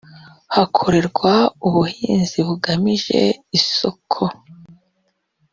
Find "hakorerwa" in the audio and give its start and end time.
0.55-1.33